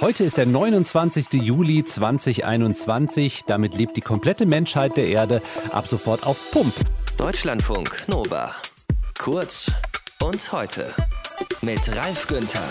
Heute 0.00 0.24
ist 0.24 0.38
der 0.38 0.46
29. 0.46 1.32
Juli 1.34 1.84
2021. 1.84 3.42
Damit 3.46 3.74
lebt 3.74 3.96
die 3.96 4.00
komplette 4.00 4.46
Menschheit 4.46 4.96
der 4.96 5.06
Erde 5.06 5.42
ab 5.70 5.86
sofort 5.88 6.26
auf 6.26 6.50
Pump. 6.50 6.74
Deutschlandfunk 7.18 8.08
Nova. 8.08 8.54
Kurz 9.18 9.70
und 10.22 10.52
heute 10.52 10.94
mit 11.62 11.80
Ralf 11.94 12.26
Günther. 12.26 12.62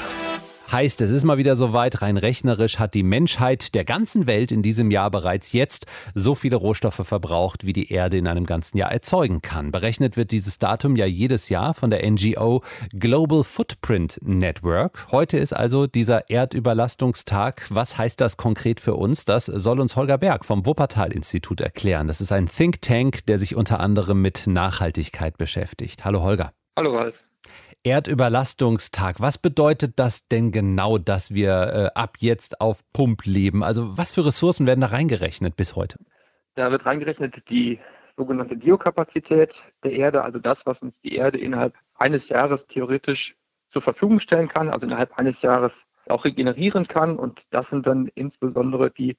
Heißt, 0.71 1.01
es 1.01 1.09
ist 1.09 1.23
mal 1.23 1.39
wieder 1.39 1.55
soweit, 1.55 2.03
rein 2.03 2.17
rechnerisch 2.17 2.77
hat 2.77 2.93
die 2.93 3.01
Menschheit 3.01 3.73
der 3.73 3.83
ganzen 3.83 4.27
Welt 4.27 4.51
in 4.51 4.61
diesem 4.61 4.91
Jahr 4.91 5.09
bereits 5.09 5.51
jetzt 5.51 5.87
so 6.13 6.35
viele 6.35 6.57
Rohstoffe 6.57 7.01
verbraucht, 7.03 7.65
wie 7.65 7.73
die 7.73 7.91
Erde 7.91 8.17
in 8.17 8.27
einem 8.27 8.45
ganzen 8.45 8.77
Jahr 8.77 8.91
erzeugen 8.91 9.41
kann. 9.41 9.71
Berechnet 9.71 10.15
wird 10.15 10.29
dieses 10.29 10.59
Datum 10.59 10.95
ja 10.95 11.07
jedes 11.07 11.49
Jahr 11.49 11.73
von 11.73 11.89
der 11.89 12.07
NGO 12.07 12.61
Global 12.91 13.43
Footprint 13.43 14.19
Network. 14.21 15.07
Heute 15.11 15.39
ist 15.39 15.53
also 15.53 15.87
dieser 15.87 16.29
Erdüberlastungstag. 16.29 17.65
Was 17.71 17.97
heißt 17.97 18.21
das 18.21 18.37
konkret 18.37 18.79
für 18.79 18.93
uns? 18.93 19.25
Das 19.25 19.47
soll 19.47 19.79
uns 19.79 19.95
Holger 19.95 20.19
Berg 20.19 20.45
vom 20.45 20.67
Wuppertal-Institut 20.67 21.61
erklären. 21.61 22.07
Das 22.07 22.21
ist 22.21 22.31
ein 22.31 22.47
Think 22.47 22.79
Tank, 22.83 23.25
der 23.25 23.39
sich 23.39 23.55
unter 23.55 23.79
anderem 23.79 24.21
mit 24.21 24.45
Nachhaltigkeit 24.45 25.35
beschäftigt. 25.39 26.05
Hallo 26.05 26.21
Holger. 26.21 26.53
Hallo 26.77 26.95
Ralf. 26.95 27.23
Erdüberlastungstag. 27.83 29.19
Was 29.19 29.37
bedeutet 29.37 29.93
das 29.97 30.27
denn 30.27 30.51
genau, 30.51 30.97
dass 30.97 31.33
wir 31.33 31.51
äh, 31.95 31.99
ab 31.99 32.17
jetzt 32.19 32.59
auf 32.61 32.81
Pump 32.91 33.25
leben? 33.25 33.63
Also 33.63 33.97
was 33.97 34.13
für 34.13 34.25
Ressourcen 34.25 34.67
werden 34.67 34.81
da 34.81 34.87
reingerechnet 34.87 35.55
bis 35.55 35.75
heute? 35.75 35.97
Da 36.55 36.71
wird 36.71 36.85
reingerechnet 36.85 37.49
die 37.49 37.79
sogenannte 38.17 38.57
Biokapazität 38.57 39.63
der 39.83 39.93
Erde, 39.93 40.23
also 40.23 40.39
das, 40.39 40.65
was 40.65 40.81
uns 40.81 40.93
die 41.01 41.15
Erde 41.15 41.37
innerhalb 41.37 41.75
eines 41.95 42.27
Jahres 42.27 42.67
theoretisch 42.67 43.35
zur 43.71 43.81
Verfügung 43.81 44.19
stellen 44.19 44.49
kann, 44.49 44.69
also 44.69 44.85
innerhalb 44.85 45.17
eines 45.17 45.41
Jahres 45.41 45.85
auch 46.09 46.25
regenerieren 46.25 46.87
kann. 46.87 47.17
Und 47.17 47.43
das 47.51 47.69
sind 47.69 47.87
dann 47.87 48.07
insbesondere 48.15 48.91
die 48.91 49.17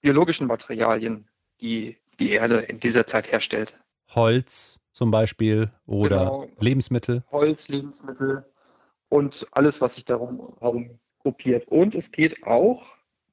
biologischen 0.00 0.46
Materialien, 0.46 1.28
die 1.60 1.98
die 2.18 2.30
Erde 2.30 2.58
in 2.60 2.80
dieser 2.80 3.06
Zeit 3.06 3.30
herstellt. 3.30 3.78
Holz, 4.14 4.80
zum 4.98 5.12
Beispiel 5.12 5.70
oder 5.86 6.18
genau. 6.18 6.46
Lebensmittel? 6.58 7.24
Holz, 7.30 7.68
Lebensmittel 7.68 8.44
und 9.08 9.46
alles, 9.52 9.80
was 9.80 9.94
sich 9.94 10.04
darum 10.04 10.56
herum 10.58 10.98
gruppiert. 11.20 11.68
Und 11.68 11.94
es 11.94 12.10
geht 12.10 12.44
auch 12.44 12.84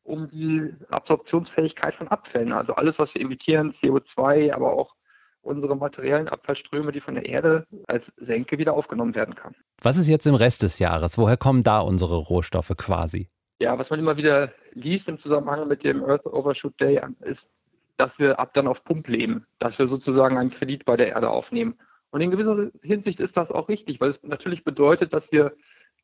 um 0.03 0.29
die 0.29 0.73
Absorptionsfähigkeit 0.89 1.95
von 1.95 2.07
Abfällen. 2.07 2.53
Also 2.53 2.75
alles, 2.75 2.99
was 2.99 3.15
wir 3.15 3.21
emittieren, 3.23 3.71
CO2, 3.71 4.53
aber 4.53 4.73
auch 4.73 4.95
unsere 5.41 5.75
materiellen 5.75 6.27
Abfallströme, 6.27 6.91
die 6.91 7.01
von 7.01 7.15
der 7.15 7.25
Erde 7.25 7.65
als 7.87 8.13
Senke 8.17 8.59
wieder 8.59 8.73
aufgenommen 8.73 9.15
werden 9.15 9.33
kann. 9.33 9.55
Was 9.81 9.97
ist 9.97 10.07
jetzt 10.07 10.27
im 10.27 10.35
Rest 10.35 10.61
des 10.61 10.77
Jahres? 10.77 11.17
Woher 11.17 11.37
kommen 11.37 11.63
da 11.63 11.79
unsere 11.79 12.17
Rohstoffe 12.17 12.73
quasi? 12.77 13.29
Ja, 13.59 13.79
was 13.79 13.89
man 13.89 13.99
immer 13.99 14.17
wieder 14.17 14.51
liest 14.73 15.09
im 15.09 15.17
Zusammenhang 15.17 15.67
mit 15.67 15.83
dem 15.83 16.03
Earth 16.03 16.25
Overshoot 16.27 16.79
Day, 16.79 17.01
ist 17.21 17.49
dass 17.97 18.19
wir 18.19 18.39
ab 18.39 18.53
dann 18.53 18.67
auf 18.67 18.83
Pump 18.83 19.07
leben, 19.07 19.45
dass 19.59 19.79
wir 19.79 19.87
sozusagen 19.87 20.37
einen 20.37 20.49
Kredit 20.49 20.85
bei 20.85 20.97
der 20.97 21.09
Erde 21.09 21.29
aufnehmen. 21.29 21.75
Und 22.11 22.21
in 22.21 22.31
gewisser 22.31 22.71
Hinsicht 22.81 23.19
ist 23.19 23.37
das 23.37 23.51
auch 23.51 23.69
richtig, 23.69 23.99
weil 24.01 24.09
es 24.09 24.23
natürlich 24.23 24.63
bedeutet, 24.63 25.13
dass 25.13 25.31
wir 25.31 25.55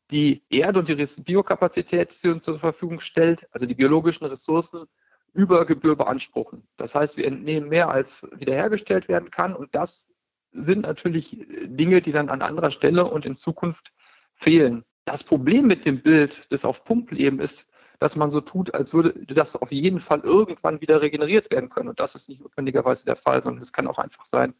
die 0.10 0.44
Erde 0.50 0.80
und 0.80 0.90
die 0.90 0.96
Biokapazität, 1.24 2.18
die 2.24 2.30
uns 2.30 2.44
zur 2.44 2.60
Verfügung 2.60 3.00
stellt, 3.00 3.48
also 3.52 3.66
die 3.66 3.76
biologischen 3.76 4.26
Ressourcen, 4.26 4.86
über 5.34 5.66
Gebühr 5.66 5.96
beanspruchen. 5.96 6.68
Das 6.76 6.94
heißt, 6.94 7.16
wir 7.16 7.26
entnehmen 7.26 7.70
mehr, 7.70 7.90
als 7.90 8.28
wiederhergestellt 8.36 9.08
werden 9.08 9.32
kann. 9.32 9.56
Und 9.56 9.74
das 9.74 10.10
sind 10.52 10.82
natürlich 10.82 11.46
Dinge, 11.64 12.02
die 12.02 12.12
dann 12.12 12.30
an 12.30 12.42
anderer 12.42 12.72
Stelle 12.72 13.06
und 13.06 13.26
in 13.26 13.36
Zukunft 13.36 13.94
fehlen. 14.34 14.84
Das 15.06 15.24
Problem 15.24 15.68
mit 15.68 15.86
dem 15.86 16.02
Bild 16.02 16.52
des 16.52 16.66
Auf-Pump-Leben 16.66 17.40
ist, 17.40 17.71
dass 18.02 18.16
man 18.16 18.32
so 18.32 18.42
tut, 18.42 18.74
als 18.74 18.96
würde 18.96 19.14
das 19.28 19.56
auf 19.56 19.72
jeden 19.72 20.00
Fall 20.00 20.22
irgendwann 20.22 20.82
wieder 20.82 21.04
regeneriert 21.04 21.52
werden 21.52 21.70
können. 21.70 21.88
Und 21.88 22.00
das 22.00 22.16
ist 22.16 22.30
nicht 22.30 22.42
notwendigerweise 22.42 23.06
der 23.06 23.16
Fall, 23.16 23.44
sondern 23.44 23.62
es 23.62 23.74
kann 23.74 23.86
auch 23.86 24.00
einfach 24.00 24.26
sein, 24.26 24.56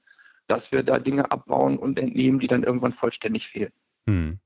dass 0.46 0.72
wir 0.72 0.84
da 0.84 1.00
Dinge 1.00 1.32
abbauen 1.32 1.80
und 1.80 1.98
entnehmen, 1.98 2.40
die 2.40 2.46
dann 2.46 2.62
irgendwann 2.62 2.92
vollständig 2.92 3.48
fehlen. 3.48 3.72
Hm. 4.06 4.38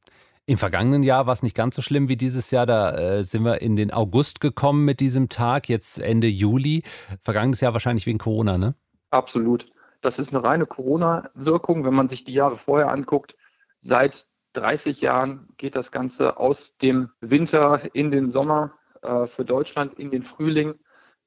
Im 0.46 0.58
vergangenen 0.58 1.04
Jahr 1.04 1.28
war 1.28 1.34
es 1.34 1.44
nicht 1.44 1.58
ganz 1.58 1.76
so 1.76 1.82
schlimm 1.82 2.08
wie 2.08 2.16
dieses 2.16 2.52
Jahr. 2.52 2.66
Da 2.66 2.96
äh, 2.96 3.24
sind 3.26 3.44
wir 3.44 3.62
in 3.62 3.76
den 3.76 3.92
August 3.92 4.40
gekommen 4.40 4.86
mit 4.86 5.02
diesem 5.02 5.28
Tag, 5.28 5.68
jetzt 5.68 6.00
Ende 6.00 6.28
Juli. 6.28 6.84
Vergangenes 7.20 7.60
Jahr 7.60 7.74
wahrscheinlich 7.74 8.06
wegen 8.06 8.20
Corona, 8.20 8.58
ne? 8.58 8.76
Absolut. 9.10 9.70
Das 10.00 10.20
ist 10.20 10.34
eine 10.34 10.42
reine 10.42 10.68
Corona-Wirkung, 10.68 11.84
wenn 11.84 11.96
man 11.96 12.08
sich 12.08 12.24
die 12.24 12.34
Jahre 12.34 12.58
vorher 12.58 12.92
anguckt. 12.92 13.36
Seit 13.82 14.26
30 14.54 15.02
Jahren 15.02 15.50
geht 15.58 15.76
das 15.76 15.92
Ganze 15.92 16.38
aus 16.38 16.78
dem 16.78 17.10
Winter 17.20 17.82
in 17.94 18.10
den 18.10 18.30
Sommer 18.30 18.72
äh, 19.02 19.28
für 19.28 19.46
Deutschland 19.46 19.98
in 20.00 20.12
den 20.12 20.24
Frühling. 20.24 20.76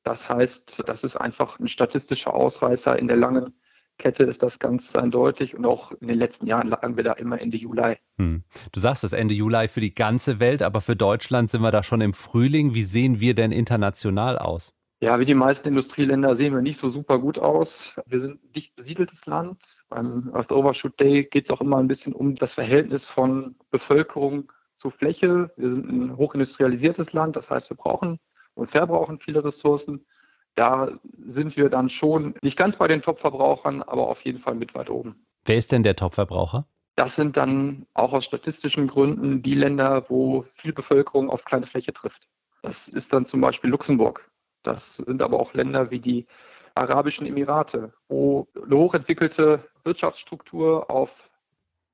Das 0.02 0.28
heißt, 0.28 0.84
das 0.86 1.04
ist 1.04 1.16
einfach 1.16 1.58
ein 1.58 1.68
statistischer 1.68 2.34
Ausreißer. 2.34 2.98
In 2.98 3.08
der 3.08 3.16
langen 3.16 3.54
Kette 3.98 4.24
ist 4.24 4.42
das 4.42 4.58
ganz 4.58 4.94
eindeutig 4.94 5.56
und 5.56 5.66
auch 5.66 5.92
in 6.00 6.08
den 6.08 6.18
letzten 6.18 6.46
Jahren 6.46 6.68
lagen 6.68 6.96
wir 6.96 7.04
da 7.04 7.12
immer 7.12 7.40
Ende 7.40 7.56
Juli. 7.56 7.96
Hm. 8.16 8.44
Du 8.72 8.80
sagst 8.80 9.02
das 9.02 9.12
Ende 9.12 9.34
Juli 9.34 9.68
für 9.68 9.80
die 9.80 9.94
ganze 9.94 10.38
Welt, 10.38 10.62
aber 10.62 10.80
für 10.80 10.96
Deutschland 10.96 11.50
sind 11.50 11.62
wir 11.62 11.72
da 11.72 11.82
schon 11.82 12.00
im 12.00 12.14
Frühling. 12.14 12.74
Wie 12.74 12.84
sehen 12.84 13.20
wir 13.20 13.34
denn 13.34 13.50
international 13.50 14.38
aus? 14.38 14.72
Ja, 15.00 15.20
wie 15.20 15.24
die 15.24 15.34
meisten 15.34 15.68
Industrieländer 15.68 16.34
sehen 16.34 16.54
wir 16.54 16.62
nicht 16.62 16.78
so 16.78 16.90
super 16.90 17.20
gut 17.20 17.38
aus. 17.38 17.94
Wir 18.06 18.18
sind 18.18 18.42
ein 18.42 18.52
dicht 18.52 18.74
besiedeltes 18.74 19.26
Land. 19.26 19.84
Beim 19.88 20.30
Earth 20.32 20.50
Overshoot 20.50 20.98
Day 20.98 21.24
geht 21.24 21.44
es 21.44 21.50
auch 21.50 21.60
immer 21.60 21.76
ein 21.76 21.86
bisschen 21.86 22.12
um 22.12 22.34
das 22.34 22.54
Verhältnis 22.54 23.06
von 23.06 23.54
Bevölkerung 23.70 24.52
zur 24.78 24.90
Fläche. 24.90 25.50
Wir 25.56 25.68
sind 25.68 25.88
ein 25.88 26.16
hochindustrialisiertes 26.16 27.12
Land, 27.12 27.36
das 27.36 27.50
heißt, 27.50 27.70
wir 27.70 27.76
brauchen 27.76 28.18
und 28.54 28.70
verbrauchen 28.70 29.18
viele 29.18 29.44
Ressourcen. 29.44 30.06
Da 30.54 30.90
sind 31.24 31.56
wir 31.56 31.68
dann 31.68 31.88
schon 31.88 32.34
nicht 32.42 32.56
ganz 32.56 32.76
bei 32.76 32.88
den 32.88 33.02
Top-Verbrauchern, 33.02 33.82
aber 33.82 34.08
auf 34.08 34.24
jeden 34.24 34.38
Fall 34.38 34.54
mit 34.54 34.74
weit 34.74 34.90
oben. 34.90 35.26
Wer 35.44 35.56
ist 35.56 35.70
denn 35.70 35.82
der 35.82 35.94
Top-Verbraucher? 35.94 36.66
Das 36.96 37.14
sind 37.14 37.36
dann 37.36 37.86
auch 37.94 38.12
aus 38.12 38.24
statistischen 38.24 38.88
Gründen 38.88 39.40
die 39.42 39.54
Länder, 39.54 40.06
wo 40.08 40.44
viel 40.54 40.72
Bevölkerung 40.72 41.30
auf 41.30 41.44
kleine 41.44 41.66
Fläche 41.66 41.92
trifft. 41.92 42.28
Das 42.62 42.88
ist 42.88 43.12
dann 43.12 43.24
zum 43.24 43.40
Beispiel 43.40 43.70
Luxemburg. 43.70 44.28
Das 44.64 44.96
sind 44.96 45.22
aber 45.22 45.38
auch 45.38 45.54
Länder 45.54 45.92
wie 45.92 46.00
die 46.00 46.26
Arabischen 46.74 47.26
Emirate, 47.26 47.92
wo 48.08 48.48
eine 48.54 48.76
hochentwickelte 48.76 49.62
Wirtschaftsstruktur 49.84 50.90
auf 50.90 51.30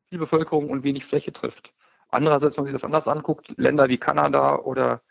viel 0.09 0.19
Bevölkerung 0.19 0.71
und 0.71 0.85
wenig 0.85 1.05
Fläche 1.05 1.33
trifft. 1.33 1.75
Andererseits, 2.15 2.57
wenn 2.57 2.65
man 2.65 2.73
sich 2.73 2.81
das 2.81 2.85
anders 2.85 3.09
anguckt, 3.09 3.53
Länder 3.57 3.89
wie 3.89 3.99
Kanada 3.99 4.57
oder 4.57 5.03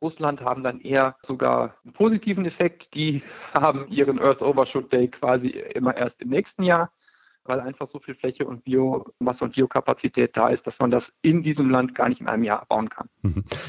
Russland 0.00 0.42
haben 0.42 0.64
dann 0.64 0.80
eher 0.80 1.16
sogar 1.22 1.76
einen 1.84 1.92
positiven 1.92 2.44
Effekt. 2.44 2.94
Die 2.94 3.22
haben 3.54 3.86
ihren 3.88 4.18
Earth 4.18 4.42
Overshoot 4.42 4.92
Day 4.92 5.08
quasi 5.08 5.48
immer 5.48 5.96
erst 5.96 6.20
im 6.20 6.28
nächsten 6.28 6.64
Jahr, 6.64 6.90
weil 7.44 7.60
einfach 7.60 7.86
so 7.86 7.98
viel 7.98 8.14
Fläche 8.14 8.46
und 8.46 8.64
Biomasse 8.64 9.44
und 9.44 9.54
Biokapazität 9.54 10.36
da 10.36 10.48
ist, 10.48 10.66
dass 10.66 10.78
man 10.80 10.90
das 10.90 11.12
in 11.22 11.42
diesem 11.42 11.70
Land 11.70 11.94
gar 11.94 12.08
nicht 12.08 12.20
in 12.20 12.28
einem 12.28 12.44
Jahr 12.44 12.64
bauen 12.66 12.88
kann. 12.88 13.08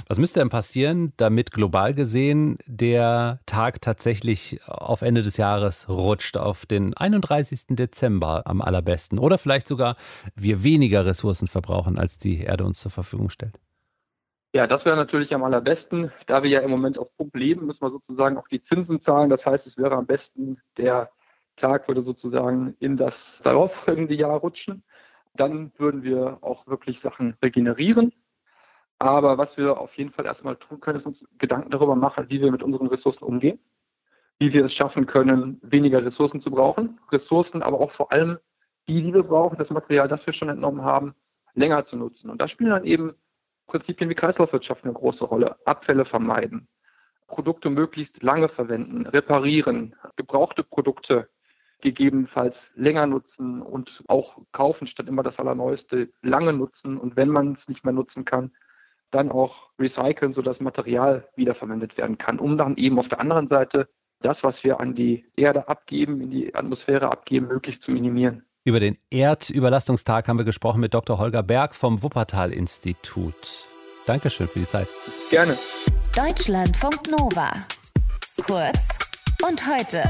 Was 0.07 0.19
müsste 0.19 0.39
denn 0.39 0.50
passieren, 0.50 1.13
damit 1.17 1.51
global 1.51 1.94
gesehen 1.94 2.57
der 2.66 3.39
Tag 3.45 3.81
tatsächlich 3.81 4.59
auf 4.67 5.01
Ende 5.01 5.23
des 5.23 5.38
Jahres 5.38 5.89
rutscht, 5.89 6.38
auf 6.38 6.66
den 6.66 6.94
31. 6.94 7.67
Dezember 7.69 8.44
am 8.45 8.61
allerbesten? 8.61 9.17
Oder 9.19 9.38
vielleicht 9.38 9.67
sogar 9.67 9.95
wir 10.35 10.63
weniger 10.63 11.05
Ressourcen 11.05 11.47
verbrauchen, 11.47 11.97
als 11.97 12.17
die 12.17 12.41
Erde 12.41 12.66
uns 12.66 12.79
zur 12.79 12.91
Verfügung 12.91 13.29
stellt? 13.29 13.59
Ja, 14.55 14.67
das 14.67 14.85
wäre 14.85 14.95
natürlich 14.95 15.34
am 15.34 15.44
allerbesten. 15.44 16.11
Da 16.28 16.44
wir 16.44 16.50
ja 16.51 16.59
im 16.59 16.69
Moment 16.69 17.00
auf 17.00 17.16
Pump 17.17 17.35
leben, 17.35 17.66
müssen 17.66 17.81
wir 17.81 17.90
sozusagen 17.90 18.38
auch 18.38 18.47
die 18.47 18.61
Zinsen 18.61 19.00
zahlen. 19.00 19.31
Das 19.31 19.47
heißt, 19.47 19.66
es 19.66 19.78
wäre 19.78 19.95
am 19.95 20.05
besten, 20.05 20.57
der 20.78 21.09
Tag 21.56 21.88
würde 21.88 22.02
sozusagen 22.02 22.75
in 22.80 22.97
das 22.97 23.41
darauffolgende 23.44 24.16
Jahr 24.16 24.40
rutschen. 24.40 24.84
Dann 25.36 25.72
würden 25.78 26.03
wir 26.03 26.38
auch 26.41 26.68
wirklich 26.68 27.00
Sachen 27.00 27.36
regenerieren. 27.44 28.14
Aber 29.00 29.38
was 29.38 29.58
wir 29.58 29.80
auf 29.80 29.97
jeden 29.97 30.12
Fall 30.12 30.25
erstmal 30.25 30.56
tun 30.56 30.80
können, 30.80 30.97
ist 30.97 31.06
uns 31.06 31.28
Gedanken 31.38 31.72
darüber 31.72 31.96
machen, 31.96 32.26
wie 32.29 32.41
wir 32.41 32.52
mit 32.52 32.64
unseren 32.64 32.88
Ressourcen 32.88 33.26
umgehen, 33.26 33.59
wie 34.40 34.53
wir 34.53 34.66
es 34.66 34.73
schaffen 34.73 35.05
können, 35.05 35.59
weniger 35.61 36.03
Ressourcen 36.05 36.40
zu 36.40 36.52
brauchen. 36.52 37.00
Ressourcen, 37.11 37.64
aber 37.64 37.79
auch 37.79 37.91
vor 37.91 38.11
allem 38.11 38.38
die, 38.88 39.02
die 39.02 39.14
wir 39.14 39.23
brauchen, 39.23 39.58
das 39.58 39.72
Material, 39.72 40.08
das 40.08 40.26
wir 40.26 40.34
schon 40.34 40.50
entnommen 40.50 40.84
haben, 40.84 41.16
länger 41.53 41.85
zu 41.85 41.97
nutzen. 41.97 42.29
Und 42.29 42.41
da 42.41 42.47
spielen 42.47 42.72
dann 42.72 42.85
eben 42.85 43.14
Prinzipien 43.67 44.09
wie 44.09 44.16
Kreislaufwirtschaft 44.16 44.84
eine 44.84 44.94
große 44.94 45.26
Rolle. 45.26 45.58
Abfälle 45.66 46.05
vermeiden, 46.05 46.67
Produkte 47.28 47.70
möglichst 47.70 48.23
lange 48.23 48.50
verwenden, 48.50 49.05
reparieren, 49.05 49.96
gebrauchte 50.16 50.64
Produkte 50.64 51.29
gegebenenfalls 51.84 52.74
länger 52.76 53.06
nutzen 53.06 53.62
und 53.62 54.03
auch 54.08 54.40
kaufen 54.52 54.88
statt 54.88 55.08
immer 55.08 55.22
das 55.22 55.40
Allerneueste, 55.40 56.09
lange 56.22 56.53
nutzen 56.53 56.97
und 56.97 57.16
wenn 57.16 57.30
man 57.30 57.52
es 57.52 57.68
nicht 57.68 57.84
mehr 57.84 57.94
nutzen 57.94 58.26
kann, 58.26 58.52
dann 59.12 59.32
auch 59.32 59.70
recyceln, 59.78 60.34
sodass 60.34 60.59
Material 60.59 61.30
wiederverwendet 61.35 61.97
werden 61.97 62.18
kann, 62.18 62.40
um 62.40 62.58
dann 62.58 62.78
eben 62.78 62.97
auf 62.97 63.09
der 63.09 63.20
anderen 63.20 63.47
Seite 63.47 63.88
das, 64.22 64.44
was 64.44 64.64
wir 64.64 64.80
an 64.80 64.96
die 64.96 65.26
Erde 65.35 65.68
abgeben, 65.68 66.22
in 66.22 66.32
die 66.32 66.56
Atmosphäre 66.56 67.12
abgeben, 67.12 67.47
möglichst 67.47 67.84
zu 67.84 67.91
minimieren. 67.91 68.46
Über 68.64 68.79
den 68.79 68.97
Erdüberlastungstag 69.09 70.29
haben 70.29 70.38
wir 70.38 70.46
gesprochen 70.46 70.79
mit 70.79 70.94
Dr. 70.94 71.20
Holger 71.20 71.44
Berg 71.44 71.76
vom 71.76 72.02
Wuppertal-Institut. 72.02 73.68
Dankeschön 74.06 74.47
für 74.47 74.59
die 74.59 74.68
Zeit. 74.68 74.88
Gerne. 75.29 75.58
Deutschlandfunk 76.16 77.12
Nova. 77.12 77.52
Kurz 78.46 78.88
und 79.46 79.62
heute. 79.68 80.03